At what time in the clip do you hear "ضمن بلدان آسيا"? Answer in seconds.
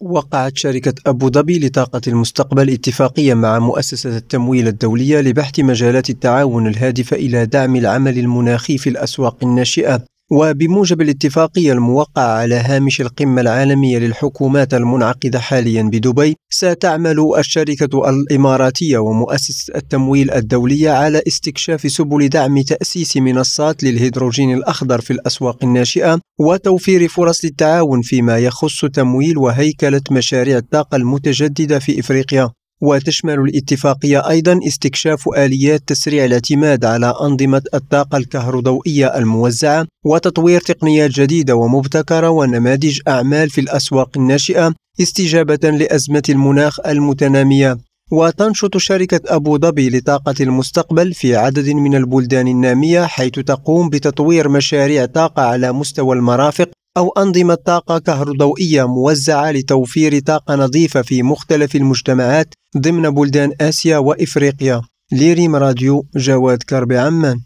62.78-63.98